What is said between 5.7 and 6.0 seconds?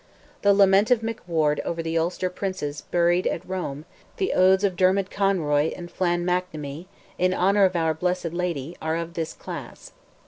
and